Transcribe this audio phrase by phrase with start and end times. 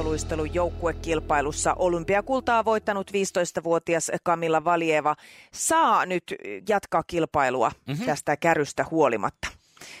[0.00, 5.16] Taitoluistelun joukkuekilpailussa olympiakultaa voittanut 15-vuotias Kamilla Valieva
[5.52, 6.34] saa nyt
[6.68, 8.06] jatkaa kilpailua mm-hmm.
[8.06, 9.48] tästä kärystä huolimatta.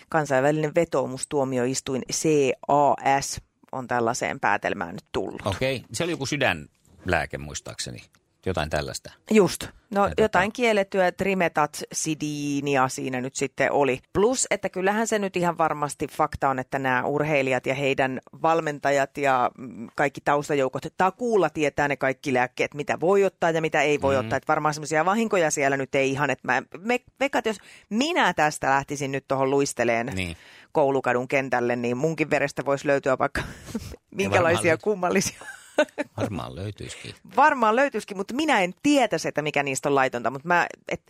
[0.08, 3.40] Kansainvälinen vetoomustuomioistuin CAS
[3.72, 5.42] on tällaiseen päätelmään nyt tullut.
[5.44, 8.02] Okei, se oli joku sydänlääke muistaakseni,
[8.46, 9.12] jotain tällaista.
[9.30, 9.64] Just.
[9.94, 14.00] No Ja tota- jotain kiellettyä trimetat-sidiinia siinä nyt sitten oli.
[14.12, 19.18] Plus, että kyllähän se nyt ihan varmasti fakta on, että nämä urheilijat ja heidän valmentajat
[19.18, 24.00] ja mm, kaikki taustajoukot takuulla tietää ne kaikki lääkkeet, mitä voi ottaa ja mitä ei
[24.00, 24.26] voi mm-hmm.
[24.26, 24.36] ottaa.
[24.36, 27.56] Että varmaan semmoisia vahinkoja siellä nyt ei ihan, että mä, me, vekat, jos
[27.90, 30.36] minä tästä lähtisin nyt tuohon luisteleen Niin.
[30.72, 33.42] koulukadun kentälle, niin munkin verestä voisi löytyä vaikka
[34.14, 35.40] minkälaisia kummallisia
[36.16, 37.14] Varmaan löytyisikin.
[37.36, 40.30] varmaan löytyisikin, mutta minä en tietäisi, että mikä niistä on laitonta.
[40.30, 41.02] Mutta mä, et,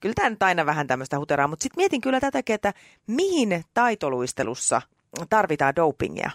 [0.00, 2.74] kyllä tämä nyt aina vähän tämmöistä huteraa, mutta sitten mietin kyllä tätäkin, että
[3.06, 4.82] mihin taitoluistelussa
[5.30, 6.30] tarvitaan dopingia.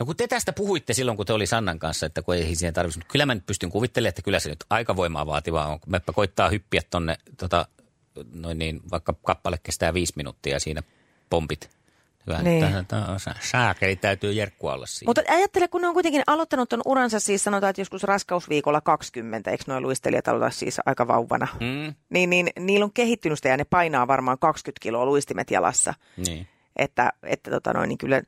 [0.00, 2.74] No kun te tästä puhuitte silloin, kun te oli Sannan kanssa, että kun ei siihen
[2.74, 5.80] tarvitsisi, mutta kyllä mä nyt pystyn kuvittelemaan, että kyllä se nyt aika voimaa vaativaa on.
[5.80, 7.68] Kun meppä koittaa hyppiä tonne, tota,
[8.34, 10.82] noin niin, vaikka kappale kestää viisi minuuttia ja siinä
[11.30, 11.77] pompit.
[12.28, 12.64] Hyvä, Niin.
[12.64, 12.86] niin.
[13.40, 15.08] saakeli täytyy jerkkua olla siinä.
[15.08, 19.50] Mutta ajattele, kun ne on kuitenkin aloittanut ton uransa, siis sanotaan, että joskus raskausviikolla 20,
[19.50, 21.46] eikö noin luistelijat aloita siis aika vauvana?
[21.60, 25.94] Mm, Niin, niin niillä on kehittynyt sitä ja ne painaa varmaan 20 kiloa luistimet jalassa.
[26.16, 26.48] niin.
[26.76, 28.22] Että, että tota noin, niin kyllä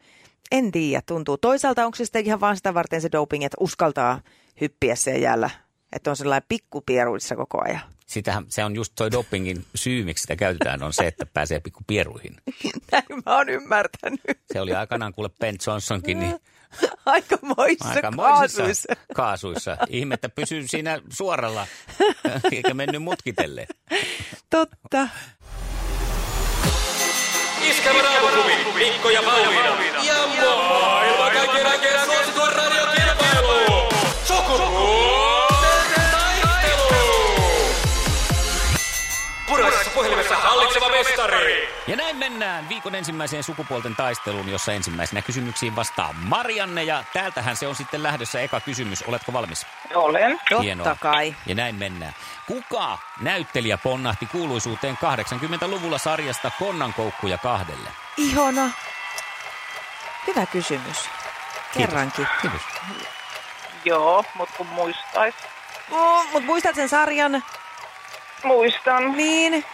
[0.50, 1.38] en tiedä, tuntuu.
[1.38, 4.20] Toisaalta onko se sitten ihan vaan sitä varten se doping, että uskaltaa
[4.60, 5.50] hyppiä sen jäällä,
[5.92, 7.80] että on sellainen pikkupieruissa koko ajan.
[8.10, 12.36] Sitähän, se on just toi dopingin syy, miksi sitä käytetään, on se, että pääsee pikkupieruihin.
[12.92, 14.20] Näin mä oon ymmärtänyt.
[14.52, 16.40] Se oli aikanaan kuule Ben Johnsonkin, niin
[17.06, 18.96] Aikamoissa aikamoisissa kaasuissa.
[19.16, 19.76] kaasuissa.
[19.88, 21.66] Ihme, että pysyy siinä suoralla,
[22.52, 23.66] eikä mennyt mutkitelle.
[24.50, 25.08] Totta.
[27.70, 28.52] Iskelmän aamuklubi.
[28.74, 29.76] Mikko ja Pauliina.
[30.04, 33.88] Ja maailman kaikkien aikeen suosituen radiokilpailu.
[34.24, 34.99] Sukupuolten
[40.00, 41.68] Puhelimessa hallitseva mestari.
[41.86, 46.84] Ja näin mennään viikon ensimmäiseen sukupuolten taisteluun, jossa ensimmäisenä kysymyksiin vastaa Marianne.
[46.84, 49.04] Ja täältähän se on sitten lähdössä eka kysymys.
[49.06, 49.66] Oletko valmis?
[49.94, 50.40] Olen.
[50.76, 51.34] Totta kai.
[51.46, 52.12] Ja näin mennään.
[52.46, 57.88] Kuka näyttelijä ponnahti kuuluisuuteen 80-luvulla sarjasta Konnankoukkuja kahdelle?
[58.16, 58.70] Ihona.
[60.26, 61.10] Hyvä kysymys.
[61.78, 62.26] Kerrankin.
[62.42, 62.62] Kiitos.
[63.84, 65.34] Joo, mutta kun muistais.
[65.90, 67.44] Oh, mutta muistat sen sarjan?
[68.44, 69.12] Muistan.
[69.12, 69.64] Niin.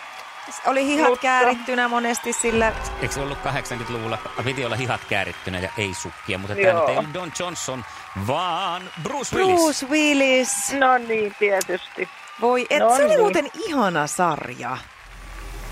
[0.67, 2.73] Oli hihat Mutta- käärittynä monesti sillä.
[3.03, 4.19] Eikö se ollut 80-luvulla?
[4.45, 7.85] Piti olla hihat käärittynä ja ei sukkia, mutta tämä nyt ei ollut Don Johnson,
[8.27, 9.55] vaan Bruce Willis.
[9.61, 10.73] Bruce Willis.
[10.79, 12.09] No niin, tietysti.
[12.41, 13.21] Voi, et, No se oli niin.
[13.21, 14.79] muuten ihana sarja.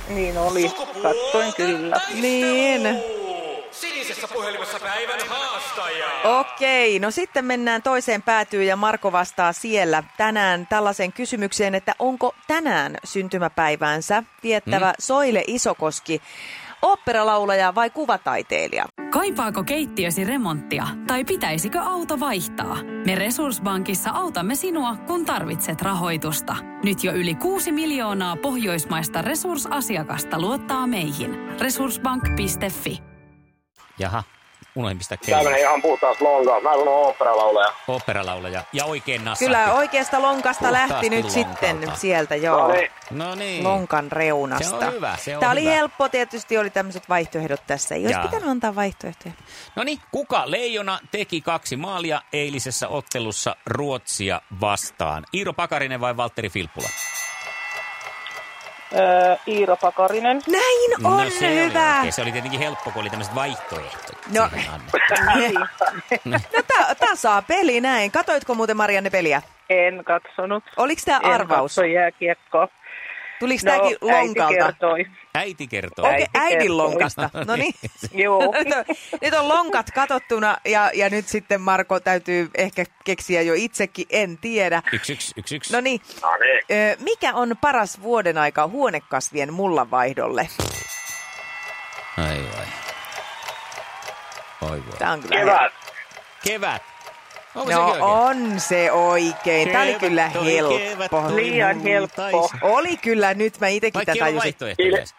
[0.09, 0.73] Niin oli.
[1.03, 2.01] Katsoin kyllä.
[2.15, 2.83] Niin.
[4.15, 6.07] Sinisessä puhelimessa päivän haastaja.
[6.25, 12.35] Okei, no sitten mennään toiseen päätyyn ja Marko vastaa siellä tänään tällaiseen kysymykseen, että onko
[12.47, 14.95] tänään syntymäpäiväänsä viettävä mm.
[14.99, 16.23] Soile Isokoski
[16.83, 18.85] oopperalaulaja vai kuvataiteilija?
[19.11, 22.77] Kaipaako keittiösi remonttia tai pitäisikö auto vaihtaa?
[23.07, 26.57] Me Resurssbankissa autamme sinua, kun tarvitset rahoitusta.
[26.85, 31.61] Nyt jo yli 6 miljoonaa pohjoismaista resursasiakasta luottaa meihin.
[31.61, 33.14] Resurssbank.fi
[33.99, 34.23] Jaha,
[34.75, 35.69] unohdin pistää Tämä menee kello.
[35.69, 36.63] ihan puhtaas lonkaus.
[36.63, 37.73] Mä kun oon oopperalaulaja.
[37.89, 39.45] Oopperalaulaja ja oikein nassahti.
[39.45, 41.59] Kyllä oikeasta lonkasta Puhtaasti lähti nyt lonkalta.
[41.61, 42.59] sitten sieltä, joo.
[42.69, 42.91] No niin.
[43.11, 43.65] No niin.
[43.65, 44.79] Lonkan reunasta.
[44.81, 45.73] Se on hyvä, se on Tämä oli hyvä.
[45.75, 47.95] helppo, tietysti oli tämmöiset vaihtoehdot tässä.
[47.95, 49.35] Ei olisi pitänyt antaa vaihtoehtoja.
[49.77, 55.25] No niin, kuka leijona teki kaksi maalia eilisessä ottelussa Ruotsia vastaan?
[55.35, 56.89] Iiro Pakarinen vai Valtteri Filppula?
[58.93, 60.41] Öö, Iiro Pakarinen.
[60.49, 62.01] Näin on no, se hyvä.
[62.03, 62.13] Oli.
[62.13, 64.13] Se oli tietenkin helppo, kun oli tämmöiset vaihtoehdot.
[64.35, 64.49] No.
[66.25, 66.39] No
[66.69, 68.11] ta- tasaa peli näin.
[68.11, 69.43] Katoitko muuten Marianne peliä?
[69.71, 70.65] En katsonut.
[70.77, 71.71] Oliko tämä En arvaus?
[71.73, 72.69] katso jääkiekkoa.
[73.41, 74.55] Tuliko No, tämäkin äiti lonkalta?
[74.65, 75.07] kertoi.
[75.35, 76.05] Äiti kertoo.
[76.07, 76.77] Okei, Äiti äidin kertoi.
[76.77, 77.31] lonkasta.
[77.47, 77.75] No niin.
[78.13, 78.41] Joo.
[78.65, 78.85] nyt, on,
[79.23, 84.39] nyt on lonkat katottuna ja, ja nyt sitten Marko täytyy ehkä keksiä jo itsekin, en
[84.39, 84.83] tiedä.
[84.93, 85.73] Yksi, yksi, yksi, yksi.
[85.73, 86.61] No niin, No niin.
[86.93, 90.49] ö, mikä on paras vuoden aika huonekasvien mullanvaihdolle?
[92.19, 92.67] Ai vai.
[94.71, 94.99] Oi voi.
[94.99, 95.73] Tämä on kyllä Kevät.
[96.45, 96.83] Kevät.
[97.55, 98.03] Onko No oikein?
[98.03, 99.69] on se oikein.
[99.69, 101.23] Tämä oli kyllä helppo.
[101.35, 102.51] Liian helppo.
[102.63, 104.55] Oli kyllä, nyt mä itsekin tätä tajusin.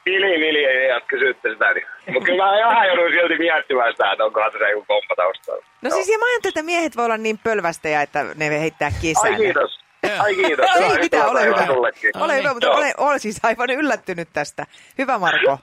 [0.05, 1.73] vili, ei kysytte sitä.
[1.73, 1.85] Niin.
[2.13, 5.65] Mutta kyllä mä vähän joudun silti miettimään sitä, että onkohan tässä joku komppa taustalla.
[5.81, 9.31] No siis ja mä ajattelin, että miehet voi olla niin pölvästejä, että ne heittää kesän.
[9.31, 9.79] Ai kiitos.
[10.19, 10.65] Ai kiitos.
[10.75, 11.65] Ei mitään, ole hyvä.
[11.65, 12.11] sullekin.
[12.17, 14.65] Ole hyvä, mutta olen, olen siis aivan yllättynyt tästä.
[14.97, 15.59] Hyvä Marko.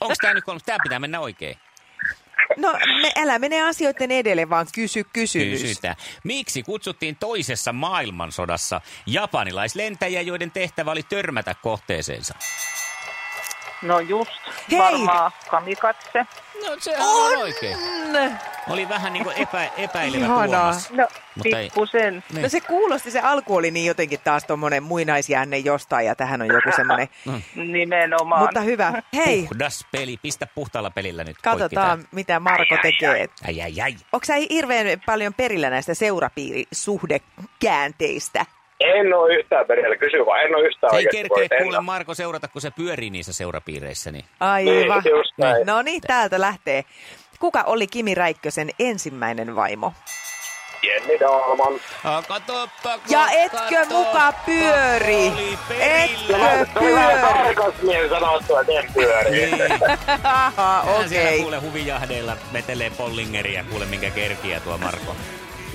[0.00, 0.62] Onko tämä nyt kolmas?
[0.62, 1.56] Tämä pitää mennä oikein.
[2.56, 2.72] No
[3.02, 5.62] me, älä mene asioiden edelle, vaan kysy kysymys.
[5.62, 5.96] Kysytään.
[6.24, 12.34] Miksi kutsuttiin toisessa maailmansodassa japanilaislentäjiä, joiden tehtävä oli törmätä kohteeseensa?
[13.82, 14.30] No just,
[14.70, 14.78] Hei!
[14.78, 16.26] varmaan kamikatse.
[16.68, 17.76] No se on oikein.
[18.70, 20.46] Oli vähän niin kuin epä, epäilevä Ihanaa.
[20.46, 20.90] Tuomas.
[20.90, 22.24] No, Mutta ei- pikkusen.
[22.42, 26.48] No se kuulosti, se alku oli niin jotenkin taas tuommoinen muinaisjänne jostain ja tähän on
[26.48, 27.08] joku semmoinen.
[27.72, 28.42] Nimenomaan.
[28.42, 29.02] Mutta hyvä.
[29.14, 30.16] Hei, Puhdas peli.
[30.22, 31.36] Pistä puhtaalla pelillä nyt.
[31.42, 33.28] katsotaan poikki mitä Marko tekee.
[33.46, 33.96] Ai, ai, ai.
[34.12, 38.46] Onko sä hirveän paljon perillä näistä seurapiirisuhdekäänteistä?
[38.80, 40.40] En ole yhtään perillä, kysy vaan.
[40.42, 41.80] En ole yhtään Se ei kerkeä kuule.
[41.80, 44.10] Marko seurata, kun se pyörii niissä seurapiireissä.
[44.12, 44.24] Niin.
[44.40, 44.74] Aivan.
[45.04, 45.66] Niin, näin.
[45.66, 46.84] No niin, täältä lähtee.
[47.40, 49.92] Kuka oli Kimi Räikkösen ensimmäinen vaimo?
[50.82, 51.72] Jenni Dahlman.
[52.04, 55.26] Ah, katoppa, Ja etkö kato, muka pyöri?
[55.80, 56.34] Etkö
[56.78, 57.20] pyöri?
[57.20, 59.30] tarkas mieli sanottua, että en pyöri.
[59.30, 59.58] Niin.
[60.24, 61.40] Aha, Hän siellä okei.
[61.42, 65.16] kuule huvijahdeilla vetelee pollingeriä, kuule minkä kerkiä tuo Marko.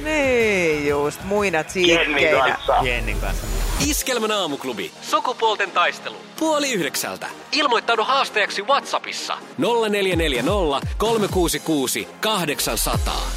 [0.03, 2.39] Niin just, muinat Jenni siikkeinä.
[2.49, 2.75] kanssa.
[2.81, 3.47] Jennin kanssa.
[3.87, 4.91] Iskelmän aamuklubi.
[5.01, 6.15] Sukupuolten taistelu.
[6.39, 7.27] Puoli yhdeksältä.
[7.51, 9.37] Ilmoittaudu haasteeksi Whatsappissa.
[9.57, 13.31] 0440 366 800.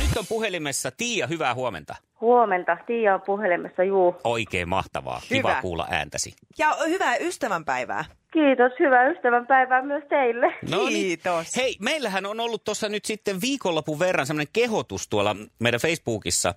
[0.00, 1.94] Nyt on puhelimessa Tiia, hyvää huomenta.
[2.22, 2.76] Huomenta.
[2.86, 4.16] Tiia on puhelimessa, juu.
[4.24, 5.20] Oikein mahtavaa.
[5.28, 5.60] Kiva Hyvä.
[5.62, 6.32] kuulla ääntäsi.
[6.58, 8.04] Ja hyvää ystävänpäivää.
[8.32, 8.72] Kiitos.
[8.78, 10.46] Hyvää ystävänpäivää myös teille.
[10.70, 10.92] No niin.
[10.92, 11.56] Kiitos.
[11.56, 16.54] Hei, meillähän on ollut tuossa nyt sitten viikonlopun verran semmoinen kehotus tuolla meidän Facebookissa,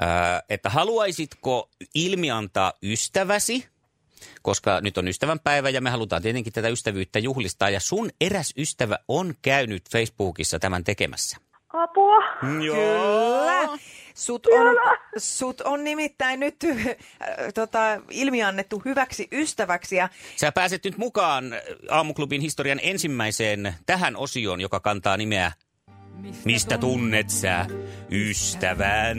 [0.00, 3.68] ää, että haluaisitko ilmiantaa ystäväsi,
[4.42, 7.70] koska nyt on ystävänpäivä ja me halutaan tietenkin tätä ystävyyttä juhlistaa.
[7.70, 11.36] Ja sun eräs ystävä on käynyt Facebookissa tämän tekemässä.
[11.72, 12.16] Apua.
[12.40, 13.78] Kyllä.
[14.14, 14.76] Sut on,
[15.16, 16.96] sut on nimittäin nyt äh,
[17.54, 17.78] tota,
[18.10, 21.44] ilmiannettu hyväksi ystäväksi ja Sä pääset nyt mukaan
[21.90, 25.52] aamuklubin historian ensimmäiseen tähän osioon, joka kantaa nimeä
[26.44, 27.66] Mistä tunnet sä
[28.10, 29.18] ystävän?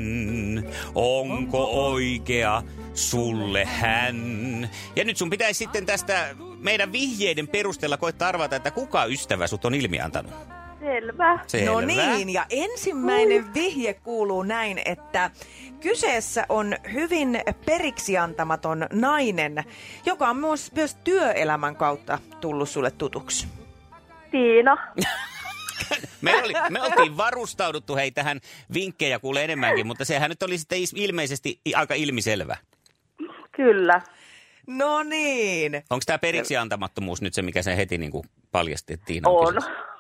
[0.96, 2.64] Onko oikea
[2.94, 4.70] sulle hän?
[4.96, 9.66] Ja nyt sun pitäisi sitten tästä meidän vihjeiden perusteella koittaa arvata, että kuka ystävä sut
[9.66, 10.57] on ilmiantanut.
[10.88, 11.40] Selvä.
[11.48, 11.72] Selvä.
[11.72, 15.32] No niin, ja ensimmäinen vihje kuuluu näin, että
[15.80, 19.64] kyseessä on hyvin periksiantamaton nainen,
[20.06, 23.48] joka on myös, myös työelämän kautta tullut sulle tutuksi.
[24.32, 24.78] Tiina.
[26.22, 28.40] Me, oli, me oltiin varustauduttu hei tähän
[28.74, 32.58] vinkkejä kuule enemmänkin, mutta sehän nyt oli sitten is- ilmeisesti aika ilmiselvä.
[33.52, 34.02] Kyllä.
[34.68, 35.76] No niin.
[35.90, 38.24] Onko tämä periksi antamattomuus nyt se, mikä se heti niin kuin
[39.06, 39.54] Tiina On.
[39.56, 39.97] kyseessä?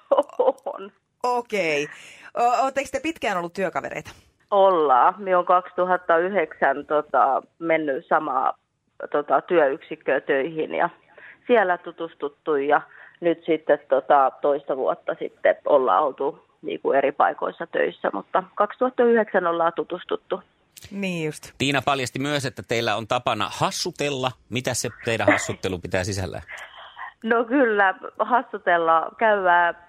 [1.24, 1.88] Okei.
[2.34, 4.12] Oletteko te pitkään ollut työkavereita?
[4.52, 5.16] Ollaan.
[5.18, 8.58] Minä on 2009 tota, mennyt samaa
[9.12, 10.90] tota, työyksikköä töihin ja
[11.48, 12.82] siellä tutustuttu ja
[13.22, 19.48] nyt sitten tota, toista vuotta sitten ollaan oltu niin kuin eri paikoissa töissä, mutta 2009
[19.48, 20.42] ollaan tutustuttu.
[20.92, 21.52] Niin just.
[21.58, 24.32] Tiina paljasti myös, että teillä on tapana hassutella.
[24.50, 26.42] Mitä se teidän hassuttelu pitää sisällä?
[27.24, 29.87] No kyllä, hassutella, käydään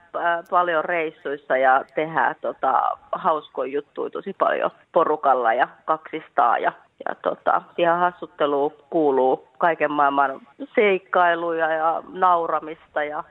[0.50, 6.59] paljon reissuissa ja tehdään tota, hauskoja juttuja tosi paljon porukalla ja kaksistaa.
[6.59, 6.73] Ja,
[7.09, 10.41] ja tota, siihen hassutteluun kuuluu kaiken maailman
[10.75, 13.25] seikkailuja ja nauramista ja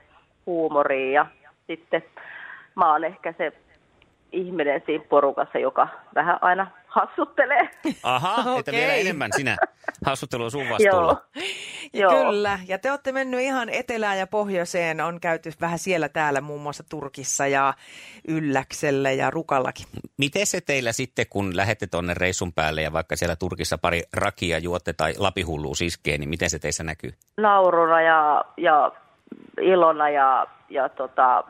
[0.46, 1.26] huumoria.
[1.42, 2.02] Ja sitten
[2.74, 3.52] mä oon ehkä se
[4.32, 7.70] ihminen siinä porukassa, joka vähän aina hassuttelee.
[8.02, 8.80] Aha, että Okei.
[8.80, 9.56] vielä enemmän sinä.
[10.06, 11.22] Hassuttelu on sun vastuulla.
[11.34, 11.44] Joo.
[11.98, 12.24] Joo.
[12.24, 16.62] Kyllä, ja te olette mennyt ihan etelään ja pohjoiseen, on käyty vähän siellä täällä muun
[16.62, 17.74] muassa Turkissa ja
[18.28, 19.86] Ylläksellä ja Rukallakin.
[20.16, 24.58] Miten se teillä sitten, kun lähette tonne reissun päälle ja vaikka siellä Turkissa pari rakia
[24.58, 27.12] juotte tai lapihullua iskee, niin miten se teissä näkyy?
[27.38, 28.92] nauruna ja, ja
[29.60, 31.44] ilona ja, ja tota,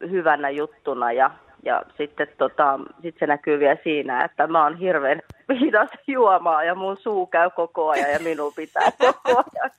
[0.00, 1.30] hyvänä juttuna ja,
[1.64, 5.22] ja sitten tota, sit se näkyy vielä siinä, että mä oon hirveän
[5.60, 9.70] hidas juomaa ja mun suu käy koko ajan ja minun pitää koko ajan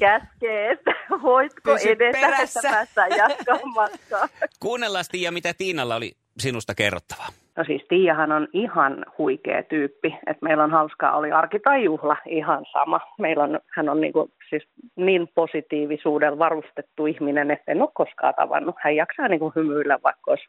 [0.00, 2.60] käskeä, että voitko Pysy edetä, perässä.
[2.60, 4.28] että päästään jatkaa matkaa.
[4.60, 7.28] Kuunnellaan Tiia, mitä Tiinalla oli sinusta kerrottavaa.
[7.56, 12.16] No siis Tiiahan on ihan huikea tyyppi, että meillä on hauskaa, oli arki tai juhla,
[12.26, 13.00] ihan sama.
[13.18, 14.12] Meillä on, hän on niin,
[14.50, 18.74] siis niin positiivisuudella varustettu ihminen, että en ole koskaan tavannut.
[18.78, 20.44] Hän jaksaa niin kuin hymyillä, vaikka olisi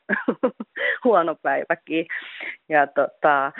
[1.03, 2.05] huono päiväkin.
[2.69, 3.51] Ja tota,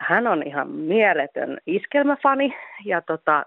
[0.00, 3.44] hän on ihan mieletön iskelmäfani ja tota,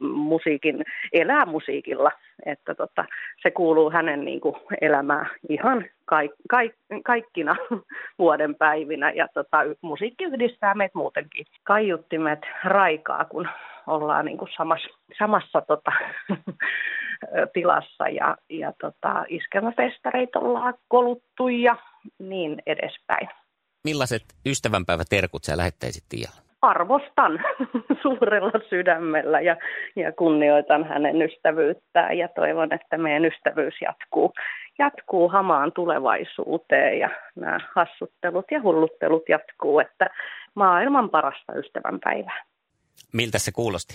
[0.00, 2.10] musiikin, elää musiikilla.
[2.46, 3.04] Että tota,
[3.42, 6.72] se kuuluu hänen niin kuin, elämään ihan kaik, kaik,
[7.04, 7.56] kaikkina
[8.18, 9.10] vuoden päivinä.
[9.10, 11.46] Ja tota, musiikki yhdistää meitä muutenkin.
[11.62, 13.48] Kaiuttimet raikaa, kun
[13.86, 15.92] ollaan niin kuin samassa, samassa tota,
[17.54, 18.08] tilassa.
[18.08, 21.76] Ja, ja tota, iskelmäfestareita ollaan koluttu ja
[22.18, 23.28] niin edespäin.
[23.84, 26.43] Millaiset ystävänpäiväterkut sä lähettäisit Tiialle?
[26.64, 27.40] Arvostan
[28.02, 29.56] suurella sydämellä ja,
[29.96, 34.32] ja kunnioitan hänen ystävyyttään ja toivon, että meidän ystävyys jatkuu,
[34.78, 40.06] jatkuu hamaan tulevaisuuteen ja nämä hassuttelut ja hulluttelut jatkuu, että
[40.54, 42.44] maailman parasta ystävänpäivää.
[43.12, 43.94] Miltä se kuulosti?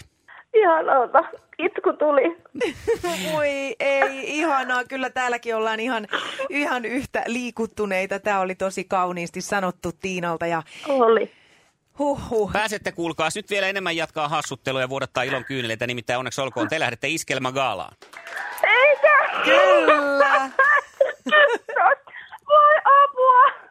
[0.54, 1.24] Ihanalta.
[1.58, 2.38] Itku tuli.
[3.34, 4.84] Voi ei, ihanaa.
[4.84, 6.08] Kyllä täälläkin ollaan ihan,
[6.50, 8.20] ihan yhtä liikuttuneita.
[8.20, 10.48] Tämä oli tosi kauniisti sanottu Tiinalta.
[10.48, 11.32] Ja Oli.
[12.00, 12.52] Huhhuh.
[12.52, 16.80] Pääsette kuulkaas nyt vielä enemmän jatkaa hassuttelua ja vuodattaa ilon kyyneleitä, nimittäin onneksi olkoon, te
[16.80, 17.96] lähdette iskelmägaalaan.
[18.64, 19.30] Eikä!
[19.44, 20.50] Kyllä.
[21.24, 22.00] Kiitos.
[22.50, 23.70] Voi apua.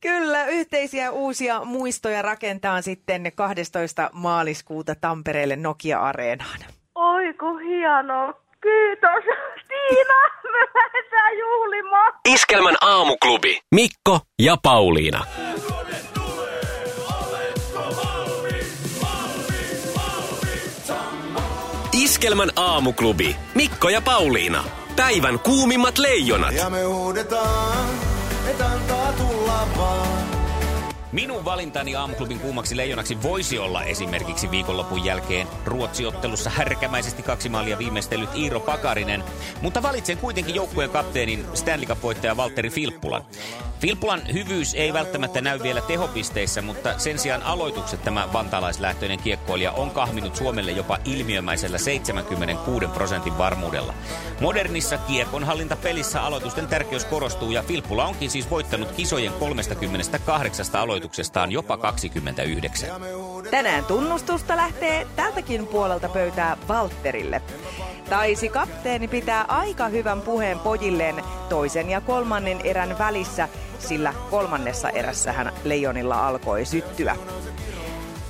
[0.00, 4.10] Kyllä, yhteisiä uusia muistoja rakentaa sitten 12.
[4.12, 6.60] maaliskuuta Tampereelle Nokia-areenaan.
[6.94, 8.32] Oi kun hienoa.
[8.62, 9.24] Kiitos.
[9.68, 10.14] Tiina,
[10.52, 12.12] me lähdetään juhlimaan.
[12.28, 13.60] Iskelmän aamuklubi.
[13.74, 15.24] Mikko ja Pauliina.
[22.16, 23.36] Iskelmän aamuklubi.
[23.54, 24.64] Mikko ja Pauliina.
[24.96, 26.54] Päivän kuumimmat leijonat.
[26.54, 27.88] Ja me huudetaan,
[28.46, 30.35] et antaa tulla vaan.
[31.12, 38.34] Minun valintani aamuklubin kuumaksi leijonaksi voisi olla esimerkiksi viikonlopun jälkeen Ruotsiottelussa härkämäisesti kaksi maalia viimeistellyt
[38.34, 39.24] Iiro Pakarinen,
[39.62, 43.22] mutta valitsen kuitenkin joukkueen kapteenin Stanley Cup-voittaja Valtteri Filppulan.
[43.80, 49.90] Filppulan hyvyys ei välttämättä näy vielä tehopisteissä, mutta sen sijaan aloitukset tämä vantaalaislähtöinen kiekkoilija on
[49.90, 53.94] kahminut Suomelle jopa ilmiömäisellä 76 prosentin varmuudella.
[54.40, 62.88] Modernissa kiekonhallintapelissä aloitusten tärkeys korostuu ja Filppula onkin siis voittanut kisojen 38 aloituksestaan jopa 29.
[63.50, 67.42] Tänään tunnustusta lähtee tältäkin puolelta pöytää Valtterille.
[68.10, 71.14] Taisi kapteeni pitää aika hyvän puheen pojilleen
[71.48, 73.48] toisen ja kolmannen erän välissä,
[73.78, 77.16] sillä kolmannessa erässähän Leijonilla alkoi syttyä.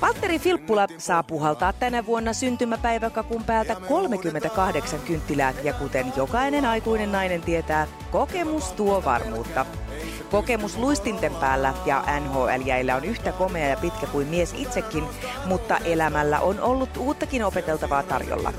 [0.01, 7.41] Valtteri Filppula saa puhaltaa tänä vuonna syntymäpäiväkakun päältä 38 kynttilää ja kuten jokainen aikuinen nainen
[7.41, 9.65] tietää, kokemus tuo varmuutta.
[10.31, 15.03] Kokemus luistinten päällä ja NHL-jäillä on yhtä komea ja pitkä kuin mies itsekin,
[15.45, 18.53] mutta elämällä on ollut uuttakin opeteltavaa tarjolla.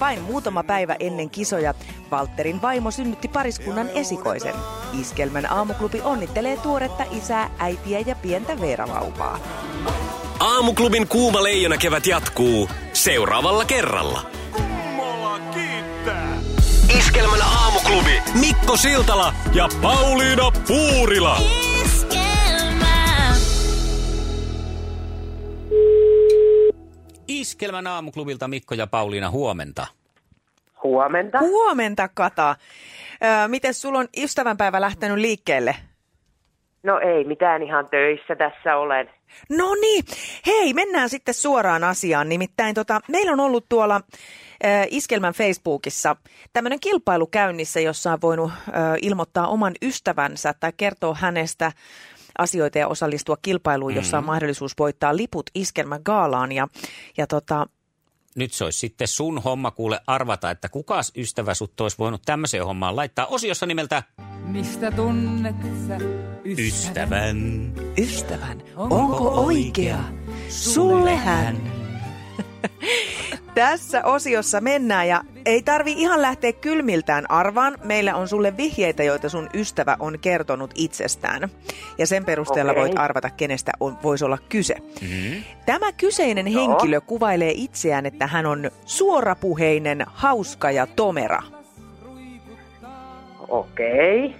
[0.00, 1.74] Vain muutama päivä ennen kisoja
[2.10, 4.54] Valtterin vaimo synnytti pariskunnan esikoisen.
[5.00, 9.38] Iskelmän aamuklubi onnittelee tuoretta isää, äitiä ja pientä Veera-vauvaa.
[10.40, 14.20] Aamuklubin kuuma leijona kevät jatkuu seuraavalla kerralla.
[14.52, 16.36] Kummola kiittää.
[16.98, 18.22] Iskelmän aamuklubi.
[18.40, 21.36] Mikko Siltala ja Pauliina Puurila.
[27.28, 29.86] Iskelmän aamuklubilta Mikko ja Pauliina huomenta.
[30.82, 31.38] Huomenta.
[31.38, 32.56] Huomenta, Kata.
[33.24, 35.76] Öö, miten sulla on ystävänpäivä lähtenyt liikkeelle?
[36.82, 39.10] No ei mitään ihan töissä tässä olen.
[39.48, 40.04] No niin,
[40.46, 42.28] hei, mennään sitten suoraan asiaan.
[42.28, 43.96] Nimittäin tota, meillä on ollut tuolla
[44.64, 46.16] äh, Iskelmän Facebookissa
[46.52, 51.72] tämmöinen kilpailu käynnissä, jossa on voinut äh, ilmoittaa oman ystävänsä tai kertoa hänestä
[52.38, 56.52] asioita ja osallistua kilpailuun, jossa on mahdollisuus voittaa liput Iskelmän gaalaan.
[56.52, 56.68] Ja,
[57.16, 57.66] ja tota,
[58.38, 62.64] Nyt se olisi sitten sun homma kuule arvata, että kukas ystävä sut olisi voinut tämmöiseen
[62.66, 64.02] hommaan laittaa osiossa nimeltä
[64.46, 65.56] Mistä tunnet
[65.88, 65.98] sä
[66.44, 67.72] Ystävän.
[67.98, 69.98] ystävän, onko oikea?
[70.48, 71.56] Sulle hän.
[73.54, 77.78] Tässä osiossa mennään ja ei tarvi ihan lähteä kylmiltään arvaan.
[77.84, 81.48] Meillä on sulle vihjeitä, joita sun ystävä on kertonut itsestään.
[81.98, 82.82] Ja sen perusteella Okei.
[82.82, 84.74] voit arvata, kenestä on, voisi olla kyse.
[85.00, 85.42] Mm-hmm.
[85.66, 91.42] Tämä kyseinen henkilö kuvailee itseään, että hän on suorapuheinen, hauska ja tomera.
[93.48, 94.34] Okei.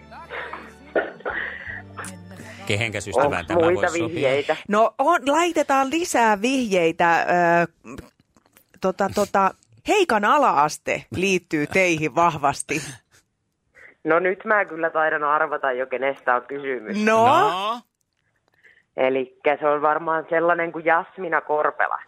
[2.66, 4.08] Kehenkäs ystävään tämä voisi sopia?
[4.08, 4.56] vihjeitä?
[4.68, 7.20] No on, laitetaan lisää vihjeitä.
[7.20, 7.92] Ö,
[8.80, 9.50] tota, tota,
[9.88, 12.82] Heikan alaaste liittyy teihin vahvasti.
[14.04, 17.04] No nyt mä kyllä taidan arvata jo, kenestä on kysymys.
[17.04, 17.26] No?
[17.26, 17.80] no?
[18.96, 21.98] Eli se on varmaan sellainen kuin Jasmina Korpela.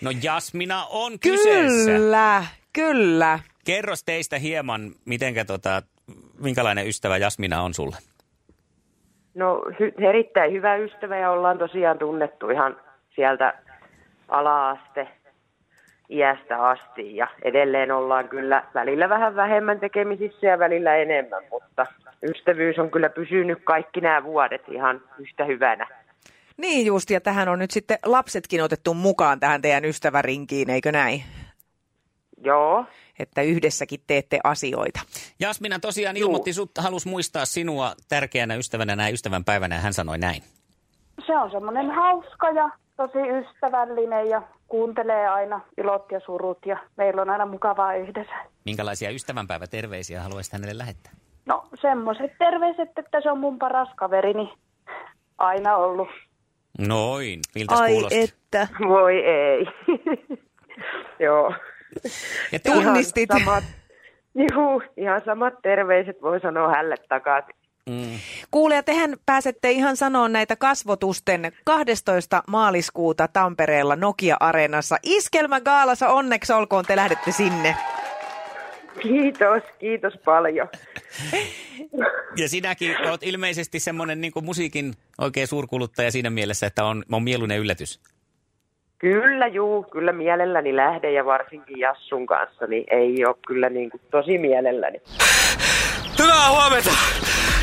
[0.00, 1.90] No Jasmina on kyseessä.
[1.90, 3.38] Kyllä, kyllä.
[3.64, 5.82] Kerros teistä hieman, mitenkä tota,
[6.40, 7.96] minkälainen ystävä Jasmina on sulle?
[9.34, 12.76] No hy- erittäin hyvä ystävä ja ollaan tosiaan tunnettu ihan
[13.14, 13.54] sieltä
[14.28, 15.08] ala-aste
[16.12, 21.86] iästä asti ja edelleen ollaan kyllä välillä vähän vähemmän tekemisissä ja välillä enemmän, mutta
[22.22, 25.86] ystävyys on kyllä pysynyt kaikki nämä vuodet ihan yhtä hyvänä.
[26.56, 31.22] Niin just, ja tähän on nyt sitten lapsetkin otettu mukaan tähän teidän ystävärinkiin, eikö näin?
[32.44, 32.84] Joo.
[33.18, 35.00] Että yhdessäkin teette asioita.
[35.40, 40.42] Jasmina tosiaan ilmoitti, sut halus muistaa sinua tärkeänä ystävänä näin ystävänpäivänä ja hän sanoi näin.
[41.26, 44.42] Se on semmoinen hauska ja tosi ystävällinen ja
[44.72, 48.34] kuuntelee aina ilot ja surut ja meillä on aina mukavaa yhdessä.
[48.64, 51.12] Minkälaisia ystävänpäiväterveisiä haluaisit hänelle lähettää?
[51.46, 54.52] No semmoiset terveiset, että se on mun paras kaverini
[55.38, 56.08] aina ollut.
[56.78, 58.20] Noin, miltä Ai kuulosti?
[58.20, 58.68] että.
[58.88, 59.66] Voi ei.
[61.26, 61.54] Joo.
[62.52, 63.30] Ja Tunnistit.
[63.30, 63.64] Ihan samat,
[64.34, 67.54] juu, ihan samat terveiset voi sanoa hälle takaisin.
[67.90, 68.18] Mm.
[68.50, 72.42] Kuule, ja tehän pääsette ihan sanoa näitä kasvotusten 12.
[72.48, 74.96] maaliskuuta Tampereella Nokia-areenassa.
[75.02, 77.76] Iskelmägaalassa onneksi olkoon, te lähdette sinne.
[79.02, 80.68] Kiitos, kiitos paljon.
[82.36, 87.58] Ja sinäkin olet ilmeisesti semmoinen niin musiikin oikein suurkuluttaja siinä mielessä, että on, on mieluinen
[87.58, 88.00] yllätys.
[88.98, 94.00] Kyllä juu, kyllä mielelläni lähden ja varsinkin Jassun kanssa, niin ei ole kyllä niin kuin
[94.10, 95.00] tosi mielelläni.
[96.18, 96.90] Hyvää huomenta!